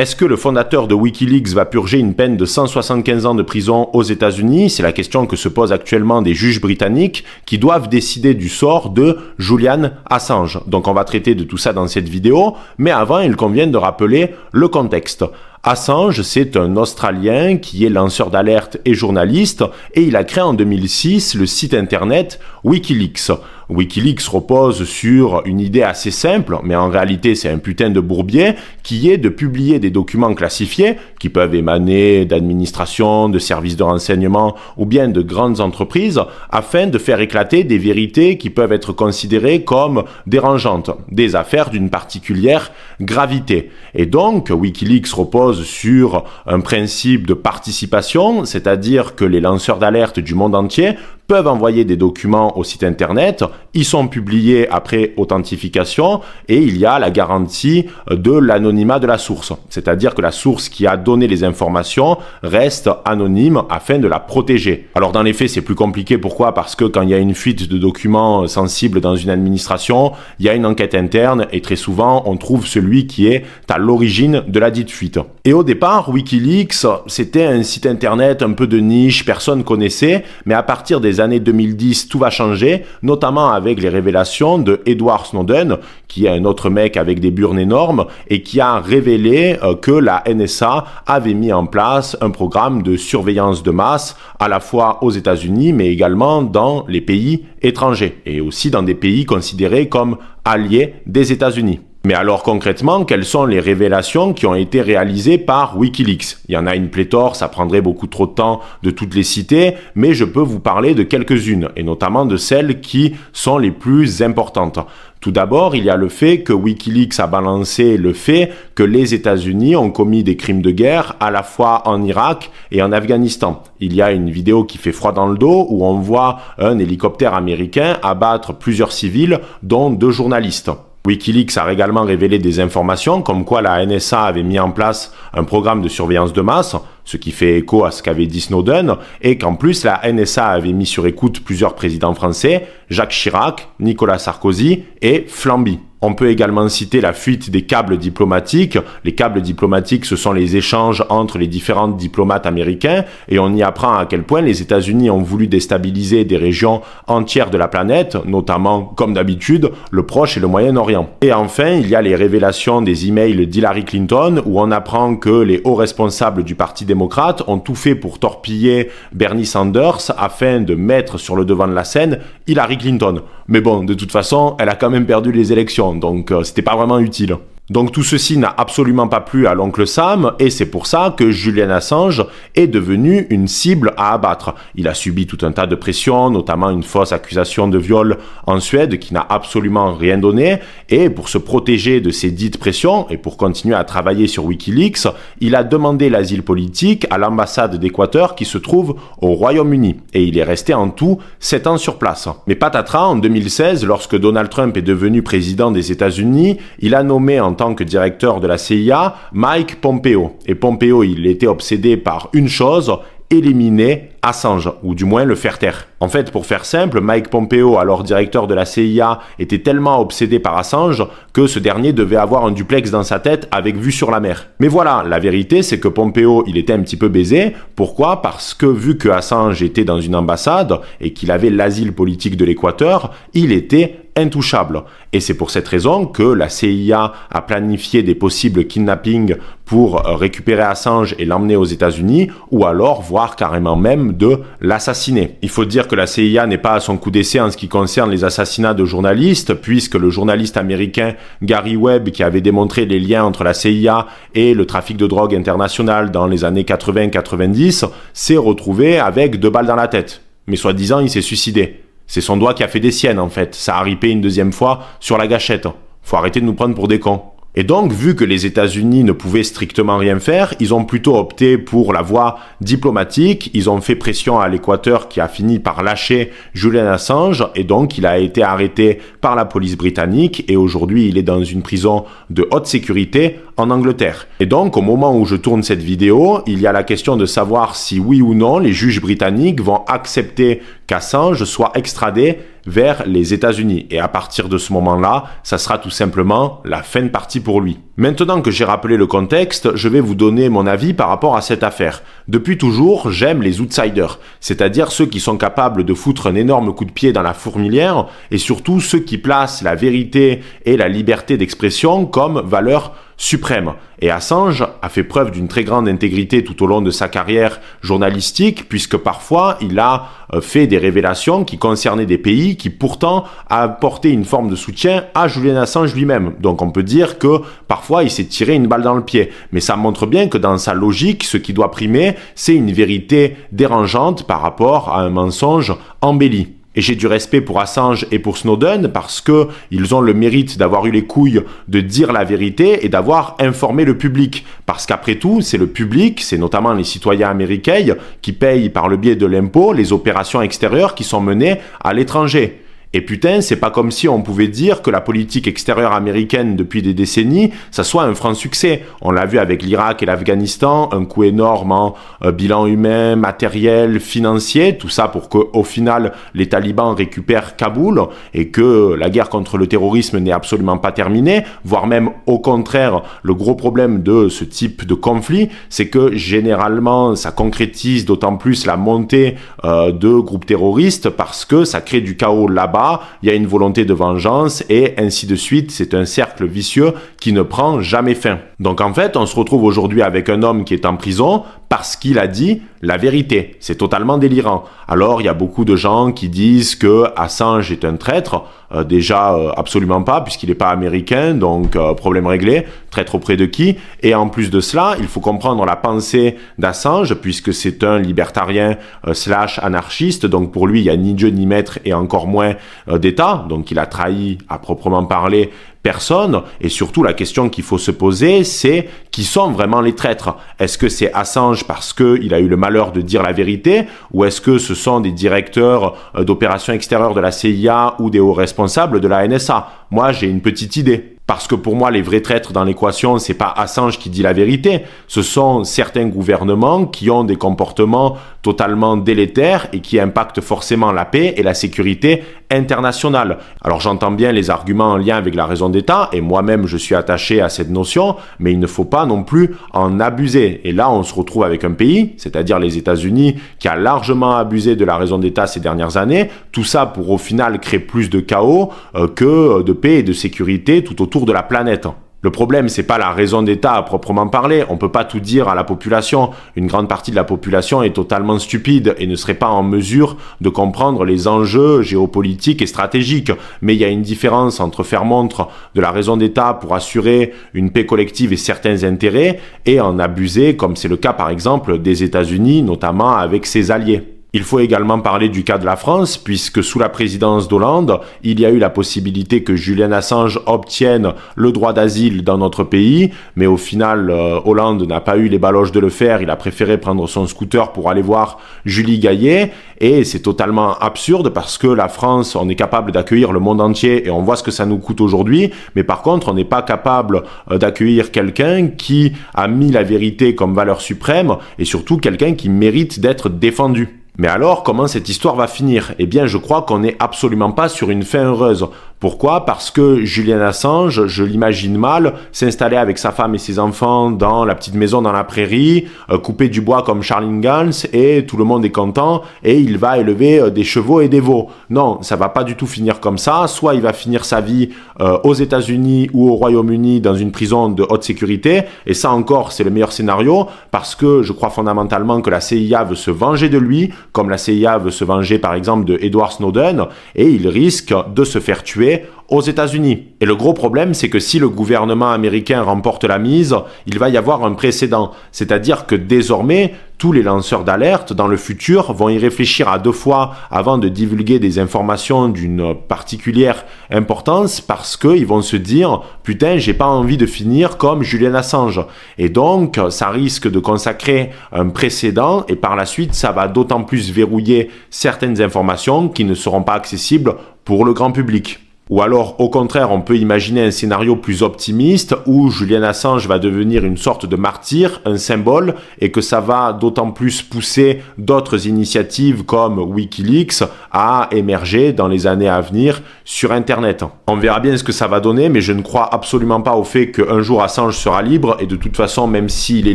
[0.00, 3.90] Est-ce que le fondateur de Wikileaks va purger une peine de 175 ans de prison
[3.94, 4.70] aux États-Unis?
[4.70, 8.90] C'est la question que se posent actuellement des juges britanniques qui doivent décider du sort
[8.90, 10.60] de Julian Assange.
[10.68, 13.76] Donc on va traiter de tout ça dans cette vidéo, mais avant il convient de
[13.76, 15.24] rappeler le contexte.
[15.64, 19.64] Assange, c'est un Australien qui est lanceur d'alerte et journaliste,
[19.94, 23.32] et il a créé en 2006 le site internet Wikileaks.
[23.68, 28.54] Wikileaks repose sur une idée assez simple, mais en réalité c'est un putain de bourbier,
[28.84, 34.54] qui est de publier des documents classifiés, qui peuvent émaner d'administrations, de services de renseignement
[34.76, 36.20] ou bien de grandes entreprises,
[36.50, 41.90] afin de faire éclater des vérités qui peuvent être considérées comme dérangeantes, des affaires d'une
[41.90, 42.70] particulière
[43.00, 43.70] gravité.
[43.94, 50.34] Et donc Wikileaks repose sur un principe de participation, c'est-à-dire que les lanceurs d'alerte du
[50.34, 50.94] monde entier
[51.28, 56.86] peuvent envoyer des documents au site internet, ils sont publiés après authentification et il y
[56.86, 59.52] a la garantie de l'anonymat de la source.
[59.68, 64.88] C'est-à-dire que la source qui a donné les informations reste anonyme afin de la protéger.
[64.94, 66.16] Alors dans les faits, c'est plus compliqué.
[66.16, 66.54] Pourquoi?
[66.54, 70.46] Parce que quand il y a une fuite de documents sensibles dans une administration, il
[70.46, 74.44] y a une enquête interne et très souvent, on trouve celui qui est à l'origine
[74.48, 75.18] de la dite fuite.
[75.44, 80.54] Et au départ, Wikileaks, c'était un site internet un peu de niche, personne connaissait, mais
[80.54, 85.78] à partir des années 2010, tout va changer, notamment avec les révélations de Edward Snowden,
[86.06, 89.90] qui est un autre mec avec des burnes énormes et qui a révélé euh, que
[89.90, 95.02] la NSA avait mis en place un programme de surveillance de masse à la fois
[95.02, 100.16] aux États-Unis mais également dans les pays étrangers et aussi dans des pays considérés comme
[100.44, 101.80] alliés des États-Unis.
[102.04, 106.38] Mais alors concrètement, quelles sont les révélations qui ont été réalisées par Wikileaks?
[106.48, 109.24] Il y en a une pléthore, ça prendrait beaucoup trop de temps de toutes les
[109.24, 113.72] citer, mais je peux vous parler de quelques-unes, et notamment de celles qui sont les
[113.72, 114.78] plus importantes.
[115.20, 119.12] Tout d'abord, il y a le fait que Wikileaks a balancé le fait que les
[119.12, 123.64] États-Unis ont commis des crimes de guerre à la fois en Irak et en Afghanistan.
[123.80, 126.78] Il y a une vidéo qui fait froid dans le dos où on voit un
[126.78, 130.70] hélicoptère américain abattre plusieurs civils, dont deux journalistes.
[131.08, 135.44] Wikileaks a également révélé des informations comme quoi la NSA avait mis en place un
[135.44, 136.76] programme de surveillance de masse,
[137.08, 140.74] ce qui fait écho à ce qu'avait dit Snowden, et qu'en plus la NSA avait
[140.74, 145.78] mis sur écoute plusieurs présidents français, Jacques Chirac, Nicolas Sarkozy et Flamby.
[146.00, 148.78] On peut également citer la fuite des câbles diplomatiques.
[149.02, 153.64] Les câbles diplomatiques, ce sont les échanges entre les différents diplomates américains et on y
[153.64, 158.16] apprend à quel point les États-Unis ont voulu déstabiliser des régions entières de la planète,
[158.26, 161.10] notamment, comme d'habitude, le Proche et le Moyen-Orient.
[161.20, 165.42] Et enfin, il y a les révélations des emails d'Hillary Clinton où on apprend que
[165.42, 166.97] les hauts responsables du Parti démocrate
[167.46, 171.84] ont tout fait pour torpiller Bernie Sanders afin de mettre sur le devant de la
[171.84, 173.22] scène Hillary Clinton.
[173.46, 176.62] Mais bon, de toute façon, elle a quand même perdu les élections donc euh, c'était
[176.62, 177.36] pas vraiment utile.
[177.70, 181.30] Donc tout ceci n'a absolument pas plu à l'oncle Sam et c'est pour ça que
[181.30, 182.24] Julian Assange
[182.54, 184.54] est devenu une cible à abattre.
[184.74, 188.58] Il a subi tout un tas de pressions, notamment une fausse accusation de viol en
[188.58, 193.18] Suède qui n'a absolument rien donné et pour se protéger de ces dites pressions et
[193.18, 195.06] pour continuer à travailler sur Wikileaks,
[195.40, 200.38] il a demandé l'asile politique à l'ambassade d'Équateur qui se trouve au Royaume-Uni et il
[200.38, 202.30] est resté en tout 7 ans sur place.
[202.46, 207.40] Mais patatras, en 2016, lorsque Donald Trump est devenu président des États-Unis, il a nommé
[207.40, 210.36] en tant que directeur de la CIA, Mike Pompeo.
[210.46, 212.96] Et Pompeo, il était obsédé par une chose,
[213.30, 215.88] éliminer Assange, ou du moins le faire taire.
[216.00, 220.38] En fait, pour faire simple, Mike Pompeo, alors directeur de la CIA, était tellement obsédé
[220.38, 224.10] par Assange que ce dernier devait avoir un duplex dans sa tête avec vue sur
[224.10, 224.48] la mer.
[224.60, 227.54] Mais voilà, la vérité, c'est que Pompeo, il était un petit peu baisé.
[227.76, 228.22] Pourquoi?
[228.22, 232.44] Parce que vu que Assange était dans une ambassade et qu'il avait l'asile politique de
[232.44, 234.82] l'Équateur, il était intouchable.
[235.12, 240.62] Et c'est pour cette raison que la CIA a planifié des possibles kidnappings pour récupérer
[240.62, 245.36] Assange et l'emmener aux États-Unis, ou alors voire carrément même de l'assassiner.
[245.42, 247.68] Il faut dire que la CIA n'est pas à son coup d'essai en ce qui
[247.68, 252.98] concerne les assassinats de journalistes, puisque le journaliste américain Gary Webb, qui avait démontré les
[252.98, 258.36] liens entre la CIA et le trafic de drogue international dans les années 80-90, s'est
[258.36, 260.22] retrouvé avec deux balles dans la tête.
[260.46, 261.82] Mais soi-disant, il s'est suicidé.
[262.08, 263.54] C'est son doigt qui a fait des siennes, en fait.
[263.54, 265.68] Ça a ripé une deuxième fois sur la gâchette.
[266.02, 267.22] Faut arrêter de nous prendre pour des cons.
[267.54, 271.58] Et donc, vu que les États-Unis ne pouvaient strictement rien faire, ils ont plutôt opté
[271.58, 273.50] pour la voie diplomatique.
[273.54, 277.98] Ils ont fait pression à l'Équateur qui a fini par lâcher Julian Assange et donc
[277.98, 282.04] il a été arrêté par la police britannique et aujourd'hui il est dans une prison
[282.30, 284.28] de haute sécurité en Angleterre.
[284.40, 287.26] Et donc, au moment où je tourne cette vidéo, il y a la question de
[287.26, 293.32] savoir si oui ou non les juges britanniques vont accepter qu'Assange soit extradé vers les
[293.32, 293.86] États-Unis.
[293.90, 297.60] Et à partir de ce moment-là, ça sera tout simplement la fin de partie pour
[297.60, 297.78] lui.
[297.96, 301.40] Maintenant que j'ai rappelé le contexte, je vais vous donner mon avis par rapport à
[301.40, 302.02] cette affaire.
[302.28, 306.84] Depuis toujours, j'aime les outsiders, c'est-à-dire ceux qui sont capables de foutre un énorme coup
[306.84, 311.36] de pied dans la fourmilière et surtout ceux qui placent la vérité et la liberté
[311.36, 313.72] d'expression comme valeur suprême.
[314.00, 317.60] Et Assange a fait preuve d'une très grande intégrité tout au long de sa carrière
[317.82, 323.24] journalistique, puisque parfois il a euh, fait des révélations qui concernaient des pays qui pourtant
[323.50, 326.34] apportaient une forme de soutien à Julian Assange lui-même.
[326.38, 329.30] Donc on peut dire que parfois il s'est tiré une balle dans le pied.
[329.50, 333.36] Mais ça montre bien que dans sa logique, ce qui doit primer, c'est une vérité
[333.50, 336.57] dérangeante par rapport à un mensonge embelli.
[336.78, 340.58] Et j'ai du respect pour Assange et pour Snowden parce que ils ont le mérite
[340.58, 344.46] d'avoir eu les couilles de dire la vérité et d'avoir informé le public.
[344.64, 348.96] Parce qu'après tout, c'est le public, c'est notamment les citoyens américains qui payent par le
[348.96, 352.62] biais de l'impôt les opérations extérieures qui sont menées à l'étranger.
[352.94, 356.80] Et putain, c'est pas comme si on pouvait dire que la politique extérieure américaine depuis
[356.80, 358.82] des décennies, ça soit un franc succès.
[359.02, 361.94] On l'a vu avec l'Irak et l'Afghanistan, un coût énorme en
[362.24, 368.00] euh, bilan humain, matériel, financier, tout ça pour que au final les talibans récupèrent Kaboul
[368.32, 373.02] et que la guerre contre le terrorisme n'est absolument pas terminée, voire même au contraire,
[373.22, 378.64] le gros problème de ce type de conflit, c'est que généralement ça concrétise d'autant plus
[378.64, 382.77] la montée euh, de groupes terroristes parce que ça crée du chaos là-bas
[383.22, 385.70] il y a une volonté de vengeance et ainsi de suite.
[385.70, 388.38] C'est un cercle vicieux qui ne prend jamais fin.
[388.60, 391.96] Donc en fait, on se retrouve aujourd'hui avec un homme qui est en prison parce
[391.96, 393.56] qu'il a dit la vérité.
[393.60, 394.64] C'est totalement délirant.
[394.86, 398.44] Alors il y a beaucoup de gens qui disent que Assange est un traître.
[398.72, 402.66] Euh, déjà, euh, absolument pas, puisqu'il n'est pas américain, donc euh, problème réglé.
[402.90, 403.76] Traître auprès de qui?
[404.02, 408.76] Et en plus de cela, il faut comprendre la pensée d'Assange, puisque c'est un libertarien
[409.12, 410.26] slash anarchiste.
[410.26, 412.54] Donc pour lui, il n'y a ni Dieu ni maître et encore moins
[412.90, 413.46] d'État.
[413.48, 415.50] Donc il a trahi à proprement parler
[415.82, 416.42] personne.
[416.60, 420.36] Et surtout, la question qu'il faut se poser, c'est qui sont vraiment les traîtres?
[420.58, 424.24] Est-ce que c'est Assange parce qu'il a eu le malheur de dire la vérité Ou
[424.24, 428.32] est-ce que ce sont des directeurs euh, d'opérations extérieures de la CIA ou des hauts
[428.32, 431.17] responsables de la NSA Moi, j'ai une petite idée.
[431.28, 434.32] Parce que pour moi, les vrais traîtres dans l'équation, c'est pas Assange qui dit la
[434.32, 434.84] vérité.
[435.08, 441.04] Ce sont certains gouvernements qui ont des comportements totalement délétères et qui impactent forcément la
[441.04, 443.38] paix et la sécurité internationale.
[443.62, 446.94] Alors j'entends bien les arguments en lien avec la raison d'État et moi-même je suis
[446.94, 450.62] attaché à cette notion, mais il ne faut pas non plus en abuser.
[450.64, 454.76] Et là, on se retrouve avec un pays, c'est-à-dire les États-Unis, qui a largement abusé
[454.76, 456.30] de la raison d'État ces dernières années.
[456.52, 460.14] Tout ça pour au final créer plus de chaos euh, que de paix et de
[460.14, 461.88] sécurité tout autour de la planète.
[462.20, 464.64] Le problème, c'est pas la raison d'État à proprement parler.
[464.68, 466.30] On peut pas tout dire à la population.
[466.56, 470.16] Une grande partie de la population est totalement stupide et ne serait pas en mesure
[470.40, 473.30] de comprendre les enjeux géopolitiques et stratégiques.
[473.62, 477.32] Mais il y a une différence entre faire montre de la raison d'État pour assurer
[477.54, 481.78] une paix collective et certains intérêts et en abuser, comme c'est le cas par exemple
[481.78, 484.17] des États-Unis, notamment avec ses alliés.
[484.34, 488.38] Il faut également parler du cas de la France, puisque sous la présidence d'Hollande, il
[488.38, 493.10] y a eu la possibilité que Julian Assange obtienne le droit d'asile dans notre pays,
[493.36, 496.36] mais au final, euh, Hollande n'a pas eu les baloches de le faire, il a
[496.36, 501.66] préféré prendre son scooter pour aller voir Julie Gaillet, et c'est totalement absurde parce que
[501.66, 504.66] la France, on est capable d'accueillir le monde entier et on voit ce que ça
[504.66, 509.48] nous coûte aujourd'hui, mais par contre, on n'est pas capable euh, d'accueillir quelqu'un qui a
[509.48, 513.97] mis la vérité comme valeur suprême, et surtout quelqu'un qui mérite d'être défendu.
[514.20, 515.94] Mais alors, comment cette histoire va finir?
[516.00, 518.66] Eh bien, je crois qu'on n'est absolument pas sur une fin heureuse.
[518.98, 519.44] Pourquoi?
[519.44, 524.44] Parce que Julian Assange, je l'imagine mal, s'installer avec sa femme et ses enfants dans
[524.44, 528.36] la petite maison dans la prairie, euh, couper du bois comme Charlie Gans, et tout
[528.36, 531.46] le monde est content, et il va élever euh, des chevaux et des veaux.
[531.70, 533.46] Non, ça va pas du tout finir comme ça.
[533.46, 534.70] Soit il va finir sa vie
[535.00, 539.52] euh, aux États-Unis ou au Royaume-Uni dans une prison de haute sécurité, et ça encore,
[539.52, 543.48] c'est le meilleur scénario, parce que je crois fondamentalement que la CIA veut se venger
[543.48, 547.48] de lui, comme la CIA veut se venger par exemple de Edward Snowden, et il
[547.48, 550.04] risque de se faire tuer aux États-Unis.
[550.20, 553.54] Et le gros problème, c'est que si le gouvernement américain remporte la mise,
[553.86, 555.12] il va y avoir un précédent.
[555.32, 559.92] C'est-à-dire que désormais, tous les lanceurs d'alerte dans le futur vont y réfléchir à deux
[559.92, 566.58] fois avant de divulguer des informations d'une particulière importance parce qu'ils vont se dire putain
[566.58, 568.84] j'ai pas envie de finir comme Julian Assange
[569.16, 573.84] et donc ça risque de consacrer un précédent et par la suite ça va d'autant
[573.84, 578.67] plus verrouiller certaines informations qui ne seront pas accessibles pour le grand public.
[578.90, 583.38] Ou alors, au contraire, on peut imaginer un scénario plus optimiste où Julian Assange va
[583.38, 588.66] devenir une sorte de martyr, un symbole, et que ça va d'autant plus pousser d'autres
[588.66, 594.04] initiatives comme Wikileaks à émerger dans les années à venir sur Internet.
[594.26, 596.84] On verra bien ce que ça va donner, mais je ne crois absolument pas au
[596.84, 599.94] fait qu'un jour Assange sera libre, et de toute façon, même s'il est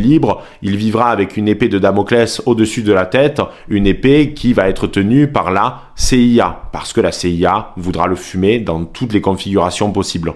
[0.00, 4.52] libre, il vivra avec une épée de Damoclès au-dessus de la tête, une épée qui
[4.52, 9.12] va être tenue par la CIA, parce que la CIA voudra le fumer dans toutes
[9.12, 10.34] les configurations possibles.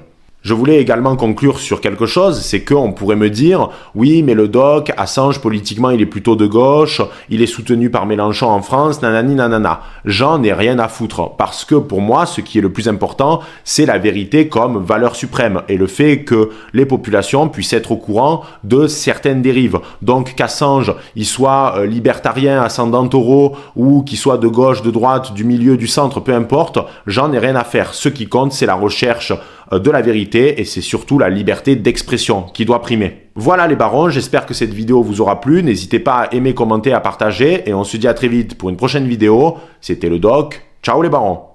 [0.49, 4.49] Je voulais également conclure sur quelque chose, c'est qu'on pourrait me dire, oui, mais le
[4.49, 9.03] doc, Assange, politiquement, il est plutôt de gauche, il est soutenu par Mélenchon en France,
[9.03, 9.83] nanani nanana.
[10.07, 13.41] J'en ai rien à foutre, parce que pour moi, ce qui est le plus important,
[13.63, 17.99] c'est la vérité comme valeur suprême, et le fait que les populations puissent être au
[17.99, 19.79] courant de certaines dérives.
[20.01, 25.35] Donc qu'Assange, il soit euh, libertarien, ascendant taureau, ou qu'il soit de gauche, de droite,
[25.35, 27.93] du milieu, du centre, peu importe, j'en ai rien à faire.
[27.93, 29.35] Ce qui compte, c'est la recherche
[29.73, 33.29] de la vérité et c'est surtout la liberté d'expression qui doit primer.
[33.35, 35.63] Voilà les barons, j'espère que cette vidéo vous aura plu.
[35.63, 38.69] N'hésitez pas à aimer, commenter, à partager et on se dit à très vite pour
[38.71, 39.57] une prochaine vidéo.
[39.81, 40.63] C'était le doc.
[40.83, 41.48] Ciao les barons